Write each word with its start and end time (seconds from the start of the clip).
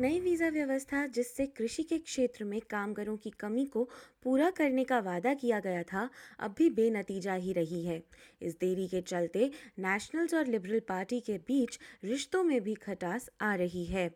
नई 0.00 0.20
वीज़ा 0.20 0.48
व्यवस्था 0.48 1.06
जिससे 1.06 1.46
कृषि 1.46 1.82
के 1.82 1.96
क्षेत्र 1.98 2.44
में 2.44 2.60
कामगारों 2.60 3.16
की 3.16 3.30
कमी 3.30 3.64
को 3.64 3.82
पूरा 4.24 4.48
करने 4.50 4.84
का 4.84 4.98
वादा 4.98 5.34
किया 5.34 5.58
गया 5.60 5.82
था, 5.82 6.08
अब 6.38 6.54
भी 6.58 6.68
बेनतीजा 6.70 7.34
ही 7.34 7.52
रही 7.52 7.84
है। 7.84 8.00
इस 8.42 8.56
देरी 8.60 8.86
के 8.88 9.00
चलते 9.00 9.50
नेशनल्स 9.78 10.34
और 10.34 10.46
लिबरल 10.46 10.80
पार्टी 10.80 11.20
के 11.20 11.36
बीच 11.38 11.78
रिश्तों 12.04 12.42
में 12.44 12.60
भी 12.60 12.74
खटास 12.76 13.28
आ 13.40 13.54
रही 13.54 13.84
है। 13.84 14.08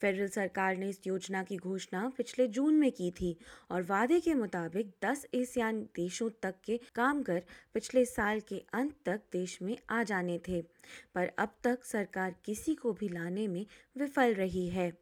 फेडरल 0.00 0.28
सरकार 0.28 0.76
ने 0.76 0.88
इस 0.88 1.00
योजना 1.06 1.42
की 1.42 1.56
घोषणा 1.56 2.08
पिछले 2.16 2.46
जून 2.48 2.74
में 2.74 2.90
की 2.92 3.10
थी 3.10 3.36
और 3.70 3.82
वादे 3.82 4.20
के 4.20 4.34
मुताबिक 4.34 4.94
10 5.04 5.26
एशियान 5.34 5.82
देशों 5.96 6.30
तक 6.42 6.60
के 6.64 6.80
कामगार 6.94 7.42
पिछले 7.74 8.04
साल 8.06 8.40
के 8.40 8.62
अंत 8.74 8.94
तक 9.06 9.20
देश 9.32 9.58
में 9.62 9.76
आ 9.90 10.02
जाने 10.02 10.40
थे, 10.48 10.62
पर 11.14 11.32
अब 11.38 11.54
तक 11.64 11.84
सरकार 11.86 12.34
किसी 12.44 12.74
को 12.74 12.92
भी 12.92 13.08
लाने 13.08 13.48
में 13.48 13.64
विफल 13.98 14.34
रही 14.34 14.68
है। 14.68 14.92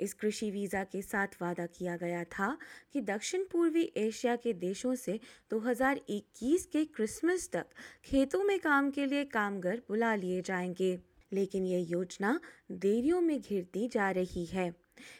इस 0.00 0.14
कृषि 0.14 0.50
वीज़ा 0.50 0.84
के 0.84 1.02
साथ 1.02 1.26
वादा 1.42 1.66
किया 1.66 1.96
गया 1.96 2.24
था 2.24 2.58
कि 2.92 3.00
दक्षिण 3.00 3.44
पूर्वी 3.52 3.92
एशिया 3.96 4.36
के 4.36 4.52
देशों 4.52 4.94
से 4.94 5.20
2021 5.52 6.66
के 6.66 6.84
क्रिसमस 6.84 7.50
तक 7.52 7.66
खेतों 8.04 8.44
में 8.44 8.60
काम 8.60 8.90
के 8.90 9.06
लिए 9.06 9.24
कामगार 9.24 9.82
बुला 9.88 10.14
लिए 10.14 10.42
जाएँगे। 10.42 10.98
लेकिन 11.32 11.66
ये 11.66 11.80
योजना 11.80 12.40
देरियों 12.72 13.20
में 13.20 13.40
घिरती 13.40 13.88
जा 13.88 14.10
रही 14.10 14.44
है। 14.44 14.74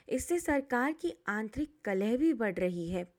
इससे 0.09 0.41
सरकार 0.41 0.93
की 0.93 1.13
आंतरिक 1.29 1.75
कलह 1.85 2.17
भी 2.17 2.33
बढ़ 2.33 2.55
रही 2.55 2.91
है। 2.91 3.15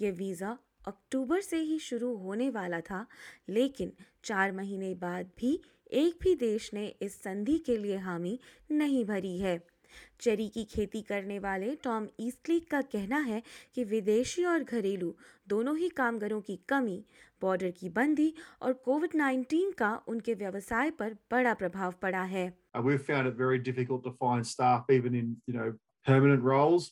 ये 0.00 0.10
वीज़ा 0.10 0.58
अक्टूबर 0.88 1.40
से 1.40 1.56
ही 1.56 1.78
शुरू 1.78 2.16
होने 2.16 2.50
वाला 2.50 2.80
था, 2.80 3.06
लेकिन 3.48 3.92
चार 4.24 4.52
महीने 4.52 4.94
बाद 4.94 5.30
भी 5.38 5.60
एक 5.92 6.18
भी 6.22 6.34
देश 6.34 6.74
ने 6.74 6.86
इस 7.02 7.22
संधि 7.22 7.58
के 7.58 7.76
लिए 7.76 7.96
हामी 7.96 8.40
नहीं 8.70 9.04
भरी 9.04 9.38
है। 9.38 9.77
चेरी 10.20 10.48
की 10.48 10.64
खेती 10.64 11.02
करने 11.02 11.38
वाले 11.38 11.74
टॉम 11.84 12.08
ईस्टली 12.20 12.60
का 12.70 12.80
कहना 12.94 13.18
है 13.30 13.42
कि 13.74 13.84
विदेशी 13.84 14.44
और 14.44 14.64
घरेलू 14.64 15.14
दोनों 15.48 15.76
ही 15.78 15.88
कामगारों 16.02 16.40
की 16.40 16.58
कमी 16.68 17.04
बॉर्डर 17.40 17.70
की 17.70 17.88
बंदी 17.88 18.32
और 18.62 18.72
कोविड 18.84 19.10
19 19.20 19.74
का 19.78 19.94
उनके 20.08 20.34
व्यवसाय 20.34 20.90
पर 21.00 21.16
बड़ा 21.30 21.54
प्रभाव 21.54 21.94
पड़ा 22.02 22.22
है 22.36 22.46
Uh, 22.74 22.82
we've 22.82 23.04
found 23.10 23.26
it 23.26 23.34
very 23.34 23.58
difficult 23.58 24.02
to 24.04 24.10
find 24.22 24.46
staff 24.46 24.90
even 24.96 25.14
in 25.20 25.36
you 25.46 25.54
know 25.54 25.68
permanent 26.06 26.42
roles 26.42 26.90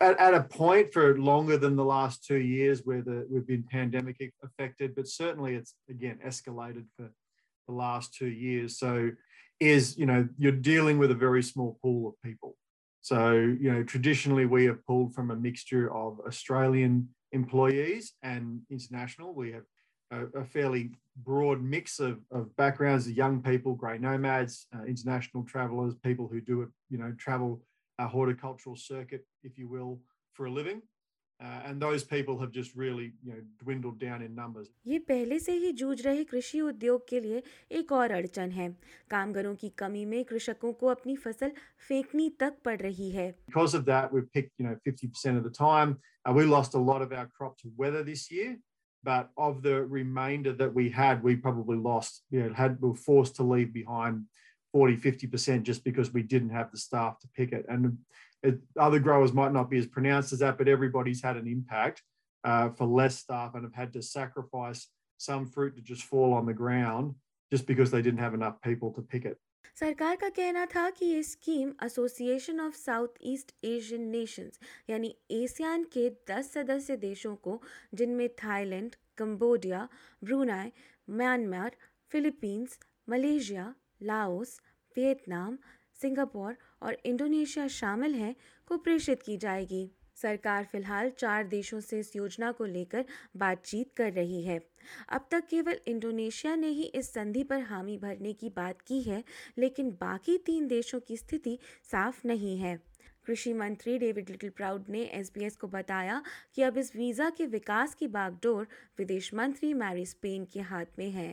at, 0.00 0.18
at 0.18 0.34
a 0.34 0.42
point 0.54 0.92
for 0.92 1.04
longer 1.18 1.56
than 1.64 1.76
the 1.76 1.84
last 1.84 2.24
two 2.24 2.38
years 2.38 2.80
where 2.84 3.02
the, 3.02 3.26
we've 3.30 3.46
been 3.46 3.62
pandemic 3.74 4.22
affected 4.48 4.94
but 4.96 5.06
certainly 5.08 5.54
it's 5.54 5.74
again 5.96 6.18
escalated 6.26 6.86
for 6.96 7.10
the 7.68 7.74
last 7.82 8.14
two 8.14 8.32
years 8.46 8.78
so 8.78 9.10
is 9.60 9.96
you 9.96 10.06
know 10.06 10.28
you're 10.38 10.52
dealing 10.52 10.98
with 10.98 11.10
a 11.10 11.14
very 11.14 11.42
small 11.42 11.78
pool 11.82 12.08
of 12.08 12.14
people. 12.22 12.56
So 13.00 13.32
you 13.32 13.72
know 13.72 13.82
traditionally 13.82 14.46
we 14.46 14.64
have 14.66 14.84
pulled 14.86 15.14
from 15.14 15.30
a 15.30 15.36
mixture 15.36 15.92
of 15.92 16.20
australian 16.26 17.08
employees 17.32 18.14
and 18.22 18.60
international. 18.70 19.34
We 19.34 19.52
have 19.52 19.64
a, 20.12 20.40
a 20.40 20.44
fairly 20.44 20.90
broad 21.16 21.62
mix 21.62 21.98
of, 21.98 22.20
of 22.30 22.54
backgrounds 22.56 23.06
of 23.06 23.14
young 23.14 23.42
people 23.42 23.74
grey 23.74 23.98
nomads 23.98 24.66
uh, 24.74 24.84
international 24.84 25.42
travellers 25.44 25.94
people 26.02 26.26
who 26.26 26.40
do 26.40 26.70
you 26.88 26.98
know 26.98 27.12
travel 27.18 27.60
a 27.98 28.08
horticultural 28.08 28.76
circuit 28.76 29.26
if 29.42 29.58
you 29.58 29.68
will 29.68 30.00
for 30.32 30.46
a 30.46 30.50
living 30.50 30.80
and 31.41 31.81
those 31.81 32.03
people 32.03 32.39
have 32.39 32.51
just 32.51 32.75
really 32.75 33.13
you 33.23 33.31
know 33.31 33.41
dwindled 33.63 33.99
down 33.99 34.21
in 34.21 34.33
numbers 34.35 34.69
ये 34.87 34.99
पहले 35.07 35.39
से 35.39 35.51
ही 35.63 35.71
जूझ 35.81 36.01
रहे 36.05 36.23
कृषि 36.31 36.61
उद्योग 36.61 37.07
के 37.09 37.19
लिए 37.21 37.41
एक 37.79 37.91
और 37.91 38.11
अड़चन 38.11 38.51
है 38.51 38.69
कामगारों 39.11 39.55
की 39.55 39.69
कमी 39.79 40.05
में 40.05 40.23
कृषकों 40.25 40.71
को 40.73 40.87
अपनी 40.87 41.15
फसल 41.25 41.51
फेंकनी 41.87 42.29
तक 42.39 42.57
पड़ 42.65 42.77
रही 42.81 43.09
है 43.11 43.33
because 43.47 43.75
of 43.79 43.85
that 43.85 44.13
we've 44.13 44.31
picked 44.37 44.53
you 44.59 44.67
know 44.67 44.75
50% 44.87 45.37
of 45.37 45.43
the 45.43 45.55
time 45.59 45.97
uh, 46.25 46.33
we 46.33 46.45
lost 46.45 46.73
a 46.73 46.83
lot 46.91 47.01
of 47.07 47.13
our 47.19 47.27
crop 47.37 47.57
to 47.63 47.71
weather 47.83 48.03
this 48.03 48.31
year 48.31 48.57
but 49.03 49.29
of 49.37 49.61
the 49.67 49.75
remainder 49.97 50.53
that 50.63 50.73
we 50.73 50.89
had 50.89 51.23
we 51.29 51.35
probably 51.35 51.77
lost 51.77 52.23
you 52.31 52.43
know 52.43 52.53
had 52.63 52.81
we 52.81 52.89
were 52.89 53.03
forced 53.09 53.35
to 53.41 53.43
leave 53.53 53.73
behind 53.73 54.25
40 54.73 54.97
50% 54.97 55.63
just 55.63 55.83
because 55.83 56.13
we 56.13 56.23
didn't 56.23 56.49
have 56.49 56.71
the 56.71 56.77
staff 56.77 57.19
to 57.19 57.27
pick 57.35 57.51
it 57.51 57.65
and 57.69 57.97
it, 58.43 58.59
other 58.79 58.99
growers 58.99 59.33
might 59.33 59.53
not 59.53 59.69
be 59.69 59.77
as 59.77 59.87
pronounced 59.87 60.33
as 60.33 60.39
that 60.39 60.57
but 60.57 60.67
everybody's 60.67 61.21
had 61.21 61.37
an 61.37 61.47
impact 61.47 62.03
uh, 62.43 62.69
for 62.69 62.85
less 62.85 63.17
staff 63.19 63.55
and 63.55 63.63
have 63.63 63.73
had 63.73 63.93
to 63.93 64.01
sacrifice 64.01 64.87
some 65.17 65.45
fruit 65.45 65.75
to 65.75 65.81
just 65.81 66.03
fall 66.03 66.33
on 66.33 66.45
the 66.45 66.53
ground 66.53 67.15
just 67.51 67.65
because 67.65 67.91
they 67.91 68.01
didn't 68.01 68.19
have 68.19 68.33
enough 68.33 68.61
people 68.61 68.91
to 68.91 69.01
pick 69.01 69.25
it 69.25 69.37
सरकार 69.79 70.15
का 70.15 70.27
कहना 70.29 70.65
था 70.65 70.89
कि 70.89 71.05
ये 71.05 71.21
scheme 71.23 71.71
Association 71.83 72.59
of 72.59 72.73
South 72.75 73.17
East 73.31 73.51
Asian 73.65 74.07
Nations 74.11 74.59
यानी 74.89 75.13
ASEAN 75.31 75.83
के 75.95 76.09
10 76.29 76.47
सदस्य 76.53 76.95
देशों 76.97 77.35
को 77.47 77.61
जिनमें 77.99 78.27
Thailand 78.43 78.95
Cambodia 79.17 79.87
Brunei 80.23 80.71
Myanmar 81.19 81.75
Philippines 82.11 82.77
Malaysia 83.09 83.73
Laos 84.11 84.59
Vietnam 84.97 85.57
Singapore 86.02 86.56
और 86.82 86.96
इंडोनेशिया 87.04 87.66
शामिल 87.68 88.14
हैं 88.14 88.34
को 88.68 88.76
प्रेषित 88.78 89.22
की 89.22 89.36
जाएगी। 89.36 89.90
सरकार 90.16 90.64
फ़िलहाल 90.64 91.10
चार 91.10 91.46
देशों 91.46 91.80
से 91.80 91.98
इस 91.98 92.14
योजना 92.16 92.50
को 92.52 92.64
लेकर 92.64 93.04
बातचीत 93.36 93.92
कर 93.96 94.12
रही 94.12 94.42
है। 94.44 94.58
अब 95.08 95.26
तक 95.30 95.46
केवल 95.50 95.78
इंडोनेशिया 95.86 96.54
ने 96.56 96.68
ही 96.68 96.82
इस 96.94 97.12
संधि 97.14 97.42
पर 97.44 97.60
हामी 97.60 97.96
भरने 97.98 98.32
की 98.32 98.48
बात 98.48 98.80
की 98.82 99.00
है 99.02 99.22
लेकिन 99.58 99.90
बाकी 99.90 100.36
तीन 100.38 100.66
देशों 100.68 101.00
की 101.00 101.16
स्थिति 101.16 101.58
साफ़ 101.92 102.26
नहीं 102.26 102.58
है। 102.58 102.76
कृषि 103.26 103.52
मंत्री 103.52 103.98
डेविड 103.98 104.30
लिटिल 104.30 104.50
प्राउड 104.50 104.88
ने 104.88 105.02
एसबीएस 105.14 105.56
को 105.56 105.68
बताया 105.68 106.22
कि 106.54 106.62
अब 106.62 106.78
इस 106.78 106.94
वीज़ा 106.96 107.30
के 107.30 107.46
विकास 107.46 107.94
की 107.94 108.06
बागडोर 108.08 108.66
विदेश 108.98 109.32
मंत्री 109.34 109.72
मैरी 109.74 110.06
स्पेन 110.06 110.44
के 110.44 110.60
हाथ 110.60 110.98
में 110.98 111.10
है। 111.10 111.30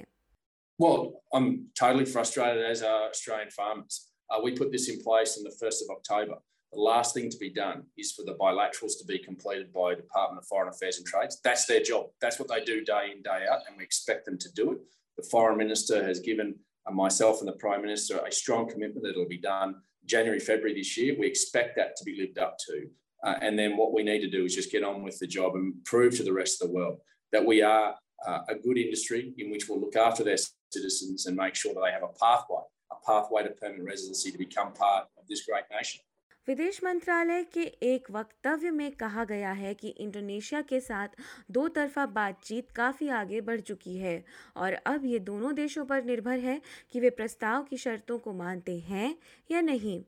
Well, 0.79 1.01
I'm 1.33 1.47
totally 1.75 2.05
frustrated 2.05 2.63
as 2.65 2.83
are 2.83 3.09
Australian 3.09 3.49
farmers. 3.51 3.97
Uh, 4.31 4.39
we 4.43 4.51
put 4.51 4.71
this 4.71 4.89
in 4.89 5.01
place 5.01 5.37
on 5.37 5.43
the 5.43 5.65
1st 5.65 5.83
of 5.83 5.89
October. 5.95 6.35
The 6.71 6.79
last 6.79 7.15
thing 7.15 7.31
to 7.31 7.37
be 7.37 7.49
done 7.49 7.83
is 7.97 8.11
for 8.11 8.23
the 8.23 8.35
bilaterals 8.35 8.97
to 8.99 9.05
be 9.07 9.17
completed 9.17 9.73
by 9.73 9.95
Department 9.95 10.43
of 10.43 10.47
Foreign 10.47 10.69
Affairs 10.69 10.97
and 10.97 11.07
Trades. 11.07 11.39
That's 11.43 11.65
their 11.65 11.81
job. 11.81 12.07
That's 12.21 12.39
what 12.39 12.47
they 12.47 12.63
do 12.63 12.83
day 12.83 13.11
in, 13.15 13.23
day 13.23 13.45
out, 13.49 13.61
and 13.67 13.75
we 13.75 13.83
expect 13.83 14.25
them 14.25 14.37
to 14.37 14.51
do 14.53 14.73
it. 14.73 14.79
The 15.17 15.27
Foreign 15.31 15.57
Minister 15.57 16.05
has 16.05 16.19
given 16.19 16.55
uh, 16.85 16.91
myself 16.91 17.39
and 17.39 17.47
the 17.47 17.53
Prime 17.53 17.81
Minister 17.81 18.19
a 18.19 18.31
strong 18.31 18.69
commitment 18.69 19.03
that 19.03 19.11
it'll 19.11 19.27
be 19.27 19.39
done 19.39 19.75
January, 20.05 20.39
February 20.39 20.75
this 20.75 20.95
year. 20.95 21.15
We 21.17 21.27
expect 21.27 21.75
that 21.77 21.95
to 21.95 22.03
be 22.03 22.17
lived 22.19 22.37
up 22.37 22.57
to. 22.67 22.87
Uh, 23.23 23.35
and 23.41 23.57
then 23.57 23.75
what 23.75 23.93
we 23.93 24.03
need 24.03 24.19
to 24.19 24.29
do 24.29 24.45
is 24.45 24.55
just 24.55 24.71
get 24.71 24.83
on 24.83 25.03
with 25.03 25.19
the 25.19 25.27
job 25.27 25.55
and 25.55 25.73
prove 25.85 26.15
to 26.17 26.23
the 26.23 26.33
rest 26.33 26.61
of 26.61 26.69
the 26.69 26.73
world 26.73 26.99
that 27.31 27.45
we 27.45 27.61
are 27.61 27.95
uh, 28.25 28.39
a 28.47 28.55
good 28.55 28.77
industry 28.77 29.33
in 29.37 29.51
which 29.51 29.67
we'll 29.67 29.79
look 29.79 29.95
after 29.95 30.23
their 30.23 30.37
citizens 30.71 31.25
and 31.25 31.35
make 31.35 31.55
sure 31.55 31.73
that 31.73 31.81
they 31.85 31.91
have 31.91 32.03
a 32.03 32.19
pathway, 32.19 32.61
pathway 33.05 33.43
to 33.43 33.49
permanent 33.49 33.87
residency 33.87 34.31
to 34.31 34.37
become 34.37 34.73
part 34.73 35.07
of 35.17 35.27
this 35.27 35.45
great 35.45 35.63
nation. 35.71 36.01
विदेश 36.49 36.79
मंत्रालय 36.83 37.43
के 37.43 37.63
एक 37.83 38.09
वक्तव्य 38.11 38.69
में 38.71 38.91
कहा 38.91 39.23
गया 39.23 39.51
है 39.51 39.73
कि 39.73 39.87
इंडोनेशिया 39.87 40.61
के 40.61 40.79
साथ 40.79 41.07
दो 41.51 41.67
तरफा 41.67 42.05
बातचीत 42.05 42.71
काफ़ी 42.71 43.09
आगे 43.09 43.41
बढ़ 43.41 43.59
चुकी 43.59 43.97
है 43.97 44.23
और 44.57 44.73
अब 44.73 45.05
ये 45.05 45.19
दोनों 45.19 45.53
देशों 45.55 45.85
पर 45.85 46.03
निर्भर 46.03 46.39
है 46.39 46.59
कि 46.91 46.99
वे 46.99 47.09
प्रस्ताव 47.09 47.63
की 47.63 47.77
शर्तों 47.77 48.17
को 48.19 48.33
मानते 48.33 48.79
हैं 48.79 49.15
या 49.51 49.61
नहीं। 49.61 50.01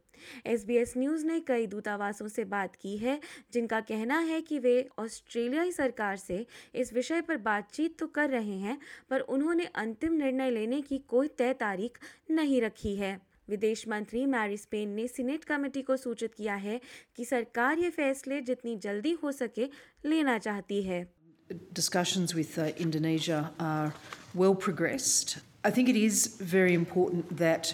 एस 0.46 0.66
बी 0.66 0.78
एस 0.78 0.94
न्यूज़ 0.98 1.26
ने 1.26 1.40
कई 1.40 1.68
दूतावासों 1.68 2.28
से 2.28 2.46
बात 2.48 2.76
की 2.76 2.98
है, 2.98 3.20
जिनका 3.54 3.80
कहना 3.82 4.20
है 4.20 4.42
कि 4.42 4.60
वे 4.60 4.88
ऑस्ट्रेलियाई 5.00 5.72
सरकार 5.72 6.18
से 6.18 6.46
इस 6.76 6.94
विषय 6.94 7.22
पर 7.22 7.38
बातचीत 7.38 8.00
तो 8.00 8.08
कर 8.08 8.30
रहे 8.30 8.58
हैं, 8.58 8.80
पर 9.10 9.20
उन्होंने 9.20 9.70
अंतिम 9.76 10.14
निर्णय 10.14 10.52
लेने 10.52 10.82
की 10.82 10.98
कोई 11.08 11.28
तय 11.28 11.54
तारीख 11.54 12.00
नहीं 12.32 12.62
रखी 12.62 12.96
है। 12.96 13.20
विदेश 13.52 13.88
मंत्री 13.88 14.26
मैरी 14.34 14.58
स्पेन 14.58 14.90
ने 14.96 15.08
सीनेट 15.08 15.44
कमेटी 15.44 15.82
को 15.90 15.98
सूचित 15.98 16.34
किया 16.36 16.56
है 16.66 16.80
कि 17.16 17.26
सरकार 17.26 17.80
ये 17.80 17.90
फैसले 18.00 18.42
जितनी 18.50 18.76
जल्दी 18.88 19.12
हो 19.24 19.32
सके 19.42 19.70
लेना 20.06 20.38
चाहती 20.48 20.82
है 20.84 21.06
Discussions 21.78 22.34
with 22.34 22.58
uh, 22.58 22.72
Indonesia 22.84 23.40
are 23.60 23.94
well 24.34 24.54
progressed. 24.56 25.40
I 25.66 25.72
think 25.78 25.90
it 25.90 25.98
is 25.98 26.38
very 26.52 26.74
important 26.74 27.38
that 27.38 27.74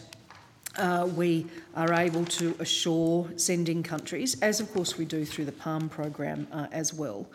uh, 0.78 1.08
we 1.16 1.46
are 1.76 1.94
able 1.94 2.26
to 2.26 2.56
assure 2.60 3.30
sending 3.36 3.84
countries, 3.84 4.36
as 4.42 4.60
of 4.60 4.74
course 4.74 4.98
we 4.98 5.06
do 5.06 5.26
through 5.26 5.46
the 5.46 5.52
PALM 5.52 5.90
program 5.90 6.48
uh, 6.52 6.68
as 6.72 6.94
well, 6.94 7.28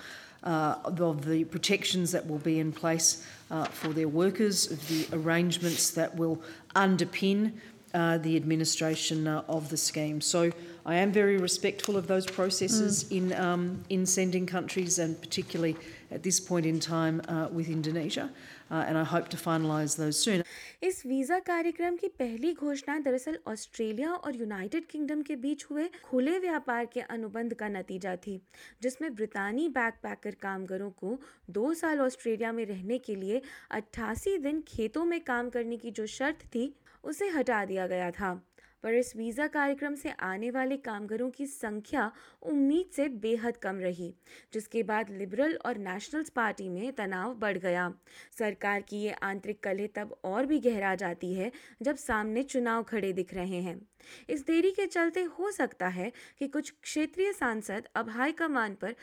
uh, 0.44 0.74
of 0.84 1.24
the 1.24 1.44
protections 1.44 2.12
that 2.12 2.26
will 2.26 2.38
be 2.38 2.58
in 2.58 2.72
place 2.72 3.26
uh, 3.50 3.64
for 3.64 3.88
their 3.88 4.08
workers, 4.08 4.70
of 4.70 4.88
the 4.88 5.06
arrangements 5.12 5.90
that 5.90 6.16
will 6.16 6.40
underpin 6.74 7.48
uh, 7.48 7.50
the 7.92 8.36
administration 8.36 9.26
of 9.28 9.68
the 9.68 9.76
scheme. 9.76 10.20
So 10.20 10.50
I 10.84 10.96
am 10.96 11.12
very 11.12 11.36
respectful 11.36 11.96
of 11.96 12.08
those 12.08 12.26
processes 12.26 13.04
mm. 13.04 13.16
in 13.16 13.32
um, 13.40 13.84
in 13.88 14.04
sending 14.04 14.46
countries, 14.46 14.98
and 14.98 15.20
particularly 15.20 15.76
at 16.10 16.22
this 16.22 16.40
point 16.40 16.66
in 16.66 16.80
time 16.80 17.22
uh, 17.28 17.48
with 17.52 17.68
Indonesia. 17.68 18.30
Uh, 18.70 18.84
and 18.88 18.98
I 18.98 19.04
hope 19.04 19.28
to 19.28 19.36
finalise 19.36 19.96
those 19.96 20.18
soon. 20.18 20.42
इस 20.82 21.02
visa 21.06 21.38
कार्यक्रम 21.46 21.96
की 21.96 22.08
पहली 22.18 22.52
घोषणा 22.54 22.98
दरअसल 22.98 23.38
Australia 23.48 24.12
और 24.12 24.36
United 24.36 24.86
kingdom 24.90 25.22
के 25.22 25.36
बीच 25.36 25.64
हुए 25.70 25.88
खुले 26.04 26.38
व्यापार 26.38 26.86
के 26.92 27.00
अनुबंध 27.00 27.54
का 27.54 27.68
नतीजा 27.68 28.16
थी 28.26 28.40
जिसमें 28.82 29.14
ब्रितानी 29.14 29.68
बैकपैकर 29.78 30.34
कामगारों 30.42 30.90
को 31.00 31.18
दो 31.58 31.72
साल 31.82 32.00
ऑस्ट्रेलिया 32.00 32.52
में 32.52 32.64
रहने 32.66 32.98
के 32.98 33.14
लिए 33.16 33.42
88 33.76 34.38
दिन 34.42 34.62
खेतों 34.68 35.04
में 35.04 35.20
काम 35.24 35.50
करने 35.50 35.76
की 35.76 35.90
जो 35.90 36.06
शर्त 36.14 36.46
थी 36.54 36.72
उसे 37.04 37.28
हटा 37.36 37.64
दिया 37.64 37.86
गया 37.86 38.10
था 38.10 38.40
पर 38.84 38.94
इस 38.94 39.14
वीज़ा 39.16 39.46
कार्यक्रम 39.48 39.94
से 39.94 40.10
आने 40.22 40.50
वाले 40.50 40.76
कामगारों 40.78 41.30
की 41.30 41.46
संख्या 41.46 42.10
उम्मीद 42.42 42.90
से 42.92 43.08
बेहद 43.08 43.56
कम 43.56 43.78
रही, 43.78 44.12
जिसके 44.52 44.82
बाद 44.82 45.10
लिबरल 45.10 45.56
और 45.66 45.78
नेशनल्स 45.78 46.30
पार्टी 46.30 46.68
में 46.68 46.92
तनाव 46.92 47.34
बढ़ 47.34 47.58
गया। 47.58 47.92
सरकार 48.38 48.82
की 48.82 48.96
ये 48.96 49.12
आंतरिक 49.22 49.62
कलह 49.62 49.88
तब 49.94 50.16
और 50.24 50.46
भी 50.46 50.58
गहरा 50.60 50.94
जाती 50.94 51.32
है 51.34 51.50
जब 51.82 51.96
सामने 51.96 52.42
चुनाव 52.44 52.82
खड़े 52.82 53.12
दिख 53.12 53.34
रहे 53.34 53.60
हैं। 53.60 53.80
इस 54.28 54.46
देरी 54.46 54.70
के 54.70 54.86
चलते 54.86 55.22
हो 55.38 55.50
सकता 55.50 55.88
है 55.88 56.12
कि 56.38 56.48
कुछ 56.48 56.70
क्षेत्रीय 56.82 57.32
सांसद 57.32 57.88
अब 57.96 58.08
हाईकमान 58.10 58.74
पर 58.74 58.94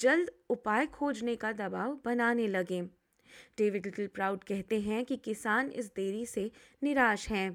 जल्द 0.00 0.30
उपाय 0.50 0.86
खोजने 0.86 1.36
का 1.36 1.52
दबाव 1.52 1.98
बनाने 2.04 2.48
लगें। 2.48 2.86
डेविड 3.58 3.86
लिटिल 3.86 4.06
प्राउड 4.06 4.44
कहते 4.44 4.80
हैं 4.80 5.04
कि 5.04 5.16
किसान 5.16 5.70
इस 5.70 5.86
देरी 5.86 6.24
से 6.26 6.50
निराश 6.82 7.28
हैं। 7.28 7.48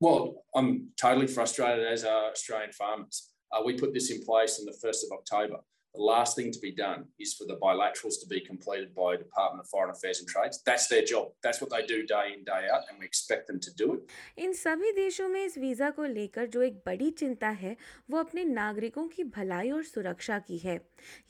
Well, 0.00 0.44
I'm 0.54 0.88
totally 1.00 1.26
frustrated 1.26 1.86
as 1.86 2.04
are 2.04 2.30
Australian 2.30 2.72
farmers. 2.72 3.30
Uh, 3.50 3.62
we 3.64 3.78
put 3.78 3.94
this 3.94 4.10
in 4.10 4.22
place 4.24 4.60
on 4.60 4.66
the 4.66 4.76
1st 4.86 5.04
of 5.04 5.12
October. 5.18 5.60
The 5.94 6.02
last 6.02 6.36
thing 6.36 6.52
to 6.52 6.58
be 6.60 6.72
done 6.72 7.06
is 7.18 7.32
for 7.32 7.46
the 7.46 7.56
bilaterals 7.56 8.20
to 8.20 8.26
be 8.28 8.40
completed 8.40 8.94
by 8.94 9.16
Department 9.16 9.64
of 9.64 9.70
Foreign 9.70 9.90
Affairs 9.90 10.18
and 10.20 10.28
Trades. 10.28 10.60
That's 10.66 10.88
their 10.88 11.02
job. 11.02 11.28
That's 11.42 11.62
what 11.62 11.70
they 11.70 11.86
do 11.86 12.04
day 12.04 12.34
in, 12.36 12.44
day 12.44 12.68
out, 12.70 12.82
and 12.90 12.98
we 12.98 13.06
expect 13.06 13.46
them 13.46 13.58
to 13.60 13.70
do 13.74 13.94
it. 13.94 14.10
इन 14.38 14.52
सभी 14.52 14.92
देशों 14.92 15.28
में 15.28 15.42
इस 15.44 15.56
visa 15.58 15.90
को 15.90 16.04
लेकर 16.04 16.46
जो 16.46 16.62
एक 16.62 16.82
बड़ी 16.86 17.10
चिंता 17.20 17.48
है 17.62 17.76
वो 18.10 18.18
अपने 18.18 18.44
नागरिकों 18.44 19.06
की 19.14 19.24
भलाई 19.36 19.70
और 19.70 19.84
सुरक्षा 19.84 20.38
की 20.48 20.58
है 20.58 20.78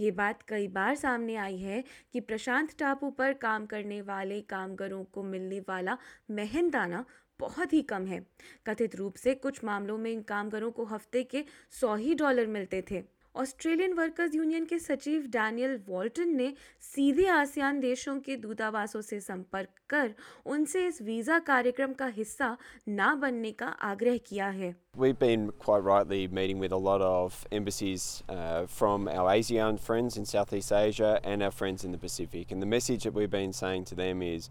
ये 0.01 0.11
बात 0.23 0.43
कई 0.49 0.67
बार 0.79 0.95
सामने 1.05 1.37
आई 1.45 1.57
है 1.59 1.83
कि 2.13 2.21
प्रशांत 2.33 2.75
टापू 2.79 3.11
पर 3.21 3.33
काम 3.47 3.67
करने 3.67 4.01
वाले 4.11 4.41
कामगारों 4.55 5.05
को 5.15 5.23
मिलने 5.23 5.61
वाला 5.69 5.97
मेहनताना 6.41 7.05
बहुत 7.41 7.73
ही 7.73 7.83
कम 7.91 8.07
है 8.07 8.21
कथित 8.67 8.95
रूप 8.97 9.15
से 9.17 9.35
कुछ 9.35 9.65
मामलों 9.65 9.99
में 9.99 10.11
इन 10.11 10.23
कामगारों 10.29 10.71
को 10.71 10.85
हफ़्ते 10.85 11.23
के 11.25 11.45
सौ 11.81 11.95
ही 11.97 12.15
डॉलर 12.15 12.47
मिलते 12.47 12.83
थे 12.91 13.03
ऑस्ट्रेलियन 13.35 13.93
वर्कर्स 13.93 14.35
यूनियन 14.35 14.65
के 14.67 14.79
सचिव 14.79 15.27
डैनियल 15.33 15.79
वॉल्टन 15.89 16.29
ने 16.37 16.53
सीधे 16.83 17.27
आसियान 17.29 17.81
देशों 17.81 18.19
के 18.27 18.37
दूतावासों 18.37 19.01
से 19.01 19.19
संपर्क 19.21 19.69
कर 19.91 20.15
उनसे 20.55 20.87
इस 20.87 21.01
वीज़ा 21.03 21.39
कार्यक्रम 21.49 21.93
का 21.99 22.07
हिस्सा 22.17 22.57
ना 22.89 23.15
बनने 23.15 23.51
का 23.53 23.67
आग्रह 23.91 24.17
किया 24.29 24.49
है 24.61 24.75
We've 24.97 25.19
been 25.19 25.45
quite 25.67 25.85
rightly 25.89 26.23
meeting 26.39 26.65
with 26.65 26.73
a 26.73 26.81
lot 26.87 27.03
of 27.03 27.37
embassies 27.53 28.07
uh, 28.31 28.65
from 28.79 29.07
our 29.09 29.29
ASEAN 29.35 29.81
friends 29.81 30.17
in 30.17 30.25
Southeast 30.25 30.73
Asia 30.73 31.13
and 31.25 31.43
our 31.43 31.55
friends 31.61 31.85
in 31.85 31.93
the 31.93 32.03
Pacific. 32.07 32.57
And 32.57 32.63
the 32.63 32.73
message 32.73 33.05
that 33.05 33.21
we've 33.21 33.37
been 33.37 33.53
saying 33.53 33.85
to 33.93 33.95
them 33.97 34.23
is 34.23 34.51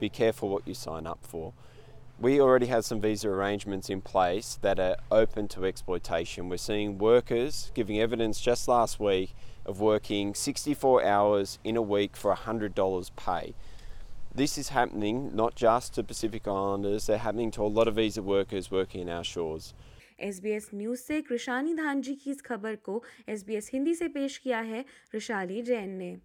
be 0.00 0.08
careful 0.10 0.48
what 0.48 0.66
you 0.66 0.74
sign 0.74 1.06
up 1.06 1.32
for. 1.34 1.52
we 2.19 2.39
already 2.39 2.67
have 2.67 2.85
some 2.85 3.01
visa 3.01 3.29
arrangements 3.29 3.89
in 3.89 4.01
place 4.01 4.59
that 4.61 4.79
are 4.79 4.97
open 5.11 5.47
to 5.49 5.65
exploitation. 5.65 6.49
We're 6.49 6.57
seeing 6.57 6.99
workers 6.99 7.71
giving 7.73 7.99
evidence 7.99 8.39
just 8.39 8.67
last 8.67 8.99
week 8.99 9.33
of 9.65 9.79
working 9.79 10.35
64 10.35 11.03
hours 11.03 11.57
in 11.63 11.77
a 11.77 11.81
week 11.81 12.15
for 12.15 12.35
$100 12.35 13.09
pay. 13.15 13.55
This 14.35 14.57
is 14.57 14.69
happening 14.69 15.35
not 15.35 15.55
just 15.55 15.95
to 15.95 16.03
Pacific 16.03 16.47
Islanders, 16.47 17.07
they're 17.07 17.17
happening 17.17 17.49
to 17.51 17.63
a 17.63 17.67
lot 17.67 17.87
of 17.87 17.95
visa 17.95 18.21
workers 18.21 18.69
working 18.69 19.01
in 19.01 19.09
our 19.09 19.23
shores. 19.23 19.73
S 20.21 20.69
news 20.73 20.99
से 21.01 21.21
कृषानी 21.21 21.73
धानजी 21.73 22.13
की 22.15 22.31
इस 22.31 22.41
खबर 22.41 22.75
को 22.75 23.03
S 23.29 23.69
Hindi 23.73 23.95
से 23.95 24.07
पेश 24.07 24.37
किया 24.37 24.59
है 24.59 24.85
ऋषाली 25.15 25.61
जैन 25.61 25.89
ने 25.89 26.15